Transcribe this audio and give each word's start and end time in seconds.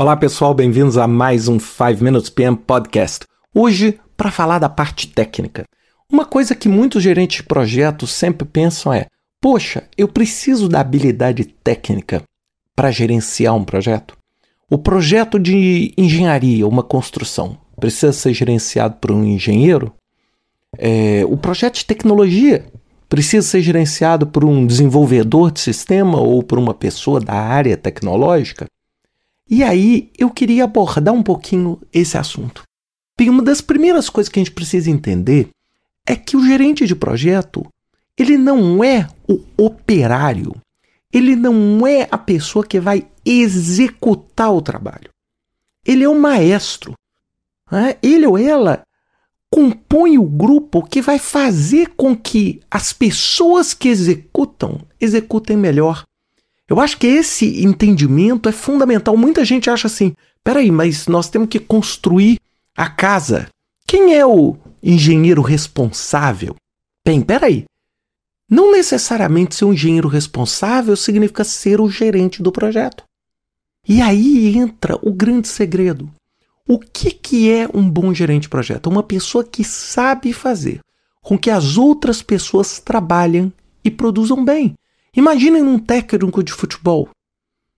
Olá 0.00 0.16
pessoal, 0.16 0.54
bem-vindos 0.54 0.96
a 0.96 1.06
mais 1.06 1.46
um 1.46 1.60
5 1.60 2.02
Minutes 2.02 2.30
PM 2.30 2.56
Podcast. 2.56 3.26
Hoje, 3.54 4.00
para 4.16 4.30
falar 4.30 4.58
da 4.58 4.66
parte 4.66 5.06
técnica. 5.06 5.64
Uma 6.10 6.24
coisa 6.24 6.54
que 6.54 6.70
muitos 6.70 7.02
gerentes 7.02 7.36
de 7.36 7.42
projetos 7.42 8.10
sempre 8.10 8.48
pensam 8.48 8.94
é: 8.94 9.08
poxa, 9.42 9.84
eu 9.98 10.08
preciso 10.08 10.70
da 10.70 10.80
habilidade 10.80 11.44
técnica 11.44 12.22
para 12.74 12.90
gerenciar 12.90 13.54
um 13.54 13.62
projeto. 13.62 14.16
O 14.70 14.78
projeto 14.78 15.38
de 15.38 15.92
engenharia, 15.98 16.66
uma 16.66 16.82
construção, 16.82 17.58
precisa 17.78 18.10
ser 18.10 18.32
gerenciado 18.32 18.96
por 19.02 19.12
um 19.12 19.22
engenheiro? 19.22 19.92
É, 20.78 21.26
o 21.28 21.36
projeto 21.36 21.74
de 21.74 21.84
tecnologia 21.84 22.64
precisa 23.06 23.46
ser 23.46 23.60
gerenciado 23.60 24.26
por 24.26 24.46
um 24.46 24.66
desenvolvedor 24.66 25.50
de 25.50 25.60
sistema 25.60 26.18
ou 26.18 26.42
por 26.42 26.58
uma 26.58 26.72
pessoa 26.72 27.20
da 27.20 27.34
área 27.34 27.76
tecnológica? 27.76 28.64
E 29.50 29.64
aí 29.64 30.10
eu 30.16 30.30
queria 30.30 30.64
abordar 30.64 31.12
um 31.12 31.22
pouquinho 31.22 31.80
esse 31.92 32.16
assunto. 32.16 32.62
Uma 33.20 33.42
das 33.42 33.60
primeiras 33.60 34.08
coisas 34.08 34.30
que 34.30 34.38
a 34.38 34.42
gente 34.42 34.54
precisa 34.54 34.90
entender 34.90 35.50
é 36.06 36.16
que 36.16 36.36
o 36.36 36.46
gerente 36.46 36.86
de 36.86 36.94
projeto 36.94 37.66
ele 38.16 38.38
não 38.38 38.82
é 38.82 39.08
o 39.28 39.42
operário, 39.56 40.54
ele 41.12 41.34
não 41.34 41.86
é 41.86 42.06
a 42.10 42.18
pessoa 42.18 42.64
que 42.64 42.78
vai 42.78 43.06
executar 43.24 44.52
o 44.54 44.62
trabalho. 44.62 45.10
Ele 45.84 46.04
é 46.04 46.08
o 46.08 46.18
maestro. 46.18 46.94
Né? 47.70 47.96
Ele 48.02 48.26
ou 48.26 48.38
ela 48.38 48.82
compõe 49.50 50.16
o 50.16 50.24
grupo 50.24 50.82
que 50.82 51.02
vai 51.02 51.18
fazer 51.18 51.88
com 51.96 52.16
que 52.16 52.60
as 52.70 52.92
pessoas 52.92 53.74
que 53.74 53.88
executam 53.88 54.80
executem 55.00 55.56
melhor. 55.56 56.04
Eu 56.70 56.78
acho 56.78 56.98
que 56.98 57.08
esse 57.08 57.64
entendimento 57.64 58.48
é 58.48 58.52
fundamental. 58.52 59.16
Muita 59.16 59.44
gente 59.44 59.68
acha 59.68 59.88
assim: 59.88 60.14
peraí, 60.44 60.70
mas 60.70 61.08
nós 61.08 61.28
temos 61.28 61.48
que 61.48 61.58
construir 61.58 62.38
a 62.76 62.88
casa. 62.88 63.48
Quem 63.84 64.14
é 64.14 64.24
o 64.24 64.56
engenheiro 64.80 65.42
responsável? 65.42 66.54
Bem, 67.04 67.20
peraí. 67.20 67.64
Não 68.48 68.70
necessariamente 68.70 69.56
ser 69.56 69.64
um 69.64 69.72
engenheiro 69.72 70.06
responsável 70.06 70.94
significa 70.96 71.42
ser 71.42 71.80
o 71.80 71.90
gerente 71.90 72.40
do 72.40 72.52
projeto. 72.52 73.02
E 73.88 74.00
aí 74.00 74.56
entra 74.56 74.96
o 75.02 75.12
grande 75.12 75.48
segredo. 75.48 76.08
O 76.68 76.78
que, 76.78 77.10
que 77.10 77.50
é 77.50 77.68
um 77.74 77.88
bom 77.88 78.14
gerente 78.14 78.42
de 78.42 78.48
projeto? 78.48 78.88
Uma 78.88 79.02
pessoa 79.02 79.42
que 79.42 79.64
sabe 79.64 80.32
fazer 80.32 80.80
com 81.20 81.36
que 81.36 81.50
as 81.50 81.76
outras 81.76 82.22
pessoas 82.22 82.78
trabalhem 82.78 83.52
e 83.84 83.90
produzam 83.90 84.44
bem. 84.44 84.76
Imaginem 85.16 85.62
um 85.62 85.78
técnico 85.78 86.42
de 86.42 86.52
futebol. 86.52 87.08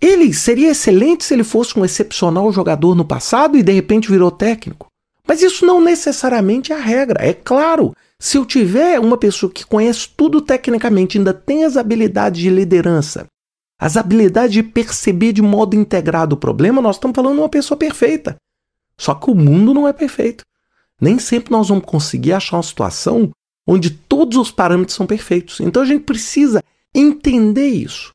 Ele 0.00 0.32
seria 0.32 0.70
excelente 0.70 1.24
se 1.24 1.34
ele 1.34 1.44
fosse 1.44 1.78
um 1.78 1.84
excepcional 1.84 2.52
jogador 2.52 2.94
no 2.94 3.04
passado 3.04 3.56
e 3.56 3.62
de 3.62 3.72
repente 3.72 4.10
virou 4.10 4.30
técnico. 4.30 4.86
Mas 5.26 5.42
isso 5.42 5.66
não 5.66 5.80
necessariamente 5.80 6.72
é 6.72 6.76
a 6.76 6.80
regra. 6.80 7.22
É 7.22 7.34
claro, 7.34 7.94
se 8.18 8.38
eu 8.38 8.46
tiver 8.46 8.98
uma 8.98 9.18
pessoa 9.18 9.52
que 9.52 9.66
conhece 9.66 10.08
tudo 10.16 10.40
tecnicamente, 10.40 11.18
ainda 11.18 11.34
tem 11.34 11.64
as 11.64 11.76
habilidades 11.76 12.40
de 12.40 12.48
liderança, 12.48 13.26
as 13.78 13.96
habilidades 13.96 14.52
de 14.52 14.62
perceber 14.62 15.32
de 15.32 15.42
modo 15.42 15.76
integrado 15.76 16.34
o 16.34 16.38
problema, 16.38 16.80
nós 16.80 16.96
estamos 16.96 17.14
falando 17.14 17.34
de 17.34 17.40
uma 17.40 17.48
pessoa 17.48 17.76
perfeita. 17.76 18.36
Só 18.96 19.14
que 19.14 19.30
o 19.30 19.34
mundo 19.34 19.74
não 19.74 19.86
é 19.86 19.92
perfeito. 19.92 20.44
Nem 21.00 21.18
sempre 21.18 21.52
nós 21.52 21.68
vamos 21.68 21.84
conseguir 21.84 22.32
achar 22.32 22.56
uma 22.56 22.62
situação 22.62 23.30
onde 23.66 23.90
todos 23.90 24.38
os 24.38 24.50
parâmetros 24.50 24.96
são 24.96 25.06
perfeitos. 25.06 25.60
Então 25.60 25.82
a 25.82 25.86
gente 25.86 26.02
precisa 26.04 26.64
entender 26.98 27.68
isso. 27.68 28.12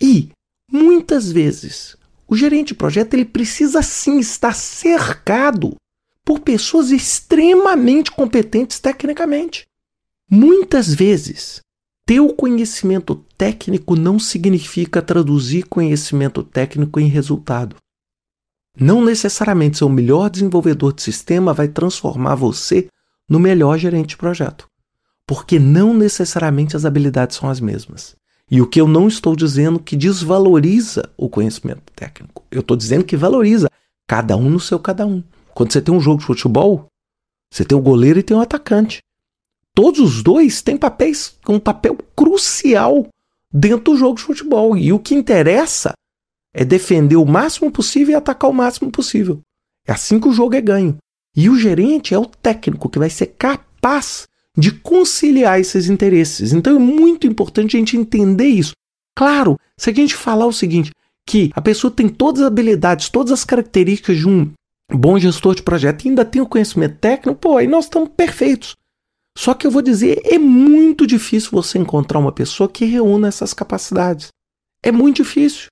E, 0.00 0.30
muitas 0.70 1.30
vezes, 1.30 1.96
o 2.26 2.36
gerente 2.36 2.68
de 2.68 2.74
projeto 2.74 3.14
ele 3.14 3.24
precisa 3.24 3.82
sim 3.82 4.18
estar 4.18 4.54
cercado 4.54 5.76
por 6.24 6.40
pessoas 6.40 6.90
extremamente 6.90 8.10
competentes 8.10 8.80
tecnicamente. 8.80 9.66
Muitas 10.28 10.92
vezes, 10.92 11.60
ter 12.06 12.20
o 12.20 12.32
conhecimento 12.32 13.24
técnico 13.36 13.94
não 13.94 14.18
significa 14.18 15.02
traduzir 15.02 15.64
conhecimento 15.64 16.42
técnico 16.42 16.98
em 16.98 17.08
resultado. 17.08 17.76
Não 18.78 19.04
necessariamente 19.04 19.78
ser 19.78 19.84
o 19.84 19.88
melhor 19.88 20.28
desenvolvedor 20.28 20.92
de 20.92 21.02
sistema 21.02 21.52
vai 21.52 21.68
transformar 21.68 22.34
você 22.34 22.88
no 23.28 23.38
melhor 23.38 23.78
gerente 23.78 24.08
de 24.10 24.16
projeto 24.16 24.68
porque 25.26 25.58
não 25.58 25.94
necessariamente 25.94 26.76
as 26.76 26.84
habilidades 26.84 27.36
são 27.36 27.48
as 27.48 27.60
mesmas. 27.60 28.16
E 28.50 28.60
o 28.60 28.66
que 28.66 28.80
eu 28.80 28.86
não 28.86 29.08
estou 29.08 29.34
dizendo 29.34 29.78
que 29.78 29.96
desvaloriza 29.96 31.10
o 31.16 31.28
conhecimento 31.28 31.82
técnico. 31.94 32.44
Eu 32.50 32.60
estou 32.60 32.76
dizendo 32.76 33.04
que 33.04 33.16
valoriza 33.16 33.70
cada 34.06 34.36
um 34.36 34.50
no 34.50 34.60
seu 34.60 34.78
cada 34.78 35.06
um. 35.06 35.22
Quando 35.54 35.72
você 35.72 35.80
tem 35.80 35.94
um 35.94 36.00
jogo 36.00 36.20
de 36.20 36.26
futebol, 36.26 36.86
você 37.50 37.64
tem 37.64 37.76
o 37.76 37.82
goleiro 37.82 38.18
e 38.18 38.22
tem 38.22 38.36
o 38.36 38.40
atacante. 38.40 38.98
Todos 39.74 40.00
os 40.00 40.22
dois 40.22 40.62
têm 40.62 40.76
papéis, 40.76 41.36
um 41.48 41.58
papel 41.58 41.96
crucial 42.14 43.08
dentro 43.52 43.92
do 43.92 43.96
jogo 43.96 44.16
de 44.16 44.22
futebol. 44.22 44.76
E 44.76 44.92
o 44.92 44.98
que 44.98 45.14
interessa 45.14 45.92
é 46.52 46.64
defender 46.64 47.16
o 47.16 47.24
máximo 47.24 47.70
possível 47.70 48.12
e 48.12 48.16
atacar 48.16 48.50
o 48.50 48.54
máximo 48.54 48.90
possível. 48.90 49.40
É 49.86 49.92
assim 49.92 50.20
que 50.20 50.28
o 50.28 50.32
jogo 50.32 50.54
é 50.54 50.60
ganho. 50.60 50.96
E 51.36 51.48
o 51.48 51.58
gerente 51.58 52.14
é 52.14 52.18
o 52.18 52.26
técnico 52.26 52.88
que 52.88 52.98
vai 52.98 53.10
ser 53.10 53.26
capaz 53.26 54.28
de 54.56 54.70
conciliar 54.70 55.60
esses 55.60 55.88
interesses. 55.88 56.52
Então 56.52 56.76
é 56.76 56.78
muito 56.78 57.26
importante 57.26 57.76
a 57.76 57.78
gente 57.78 57.96
entender 57.96 58.46
isso. 58.46 58.72
Claro, 59.16 59.58
se 59.76 59.90
a 59.90 59.92
gente 59.92 60.14
falar 60.14 60.46
o 60.46 60.52
seguinte, 60.52 60.90
que 61.26 61.50
a 61.54 61.60
pessoa 61.60 61.90
tem 61.90 62.08
todas 62.08 62.42
as 62.42 62.46
habilidades, 62.46 63.08
todas 63.08 63.32
as 63.32 63.44
características 63.44 64.18
de 64.18 64.28
um 64.28 64.52
bom 64.92 65.18
gestor 65.18 65.54
de 65.54 65.62
projeto 65.62 66.04
e 66.04 66.08
ainda 66.08 66.24
tem 66.24 66.42
o 66.42 66.46
conhecimento 66.46 66.98
técnico, 66.98 67.38
pô, 67.38 67.56
aí 67.56 67.66
nós 67.66 67.84
estamos 67.86 68.10
perfeitos. 68.16 68.74
Só 69.36 69.52
que 69.52 69.66
eu 69.66 69.70
vou 69.70 69.82
dizer, 69.82 70.20
é 70.24 70.38
muito 70.38 71.06
difícil 71.06 71.50
você 71.50 71.78
encontrar 71.78 72.20
uma 72.20 72.30
pessoa 72.30 72.68
que 72.68 72.84
reúna 72.84 73.28
essas 73.28 73.52
capacidades. 73.52 74.28
É 74.82 74.92
muito 74.92 75.16
difícil. 75.16 75.66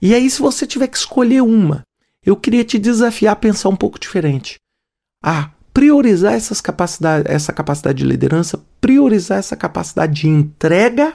E 0.00 0.14
aí, 0.14 0.30
se 0.30 0.40
você 0.40 0.66
tiver 0.66 0.86
que 0.86 0.96
escolher 0.96 1.42
uma, 1.42 1.82
eu 2.24 2.36
queria 2.36 2.64
te 2.64 2.78
desafiar 2.78 3.32
a 3.32 3.36
pensar 3.36 3.68
um 3.68 3.76
pouco 3.76 3.98
diferente. 3.98 4.56
Ah, 5.22 5.50
priorizar 5.72 6.34
essas 6.34 6.60
capacidades, 6.60 7.30
essa 7.30 7.52
capacidade 7.52 7.98
de 7.98 8.04
liderança, 8.04 8.64
priorizar 8.80 9.38
essa 9.38 9.56
capacidade 9.56 10.22
de 10.22 10.28
entrega 10.28 11.14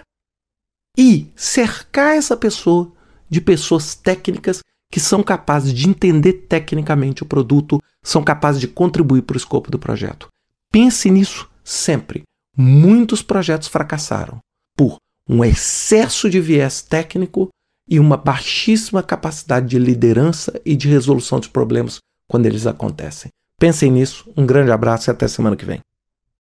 e 0.98 1.32
cercar 1.36 2.16
essa 2.16 2.36
pessoa 2.36 2.92
de 3.30 3.40
pessoas 3.40 3.94
técnicas 3.94 4.62
que 4.92 5.00
são 5.00 5.22
capazes 5.22 5.74
de 5.74 5.88
entender 5.88 6.34
tecnicamente 6.34 7.22
o 7.24 7.26
produto, 7.26 7.82
são 8.02 8.24
capazes 8.24 8.62
de 8.62 8.68
contribuir 8.68 9.22
para 9.22 9.36
o 9.36 9.38
escopo 9.38 9.70
do 9.70 9.78
projeto. 9.78 10.28
Pense 10.72 11.10
nisso 11.12 11.50
sempre. 11.64 12.24
Muitos 12.56 13.22
projetos 13.22 13.68
fracassaram 13.68 14.40
por 14.76 14.98
um 15.30 15.44
excesso 15.44 16.30
de 16.30 16.40
viés 16.40 16.82
técnico 16.82 17.50
e 17.88 18.00
uma 18.00 18.18
baixíssima 18.18 19.04
capacidade 19.04 19.68
de 19.68 19.78
liderança 19.78 20.60
e 20.66 20.76
de 20.76 20.88
resolução 20.88 21.40
de 21.40 21.50
problemas 21.50 22.00
quando 22.28 22.46
eles 22.46 22.66
acontecem. 22.66 23.30
Pensem 23.60 23.90
nisso, 23.90 24.32
um 24.38 24.46
grande 24.46 24.72
abraço 24.72 25.10
e 25.10 25.12
até 25.12 25.28
semana 25.28 25.56
que 25.56 25.66
vem. 25.66 25.80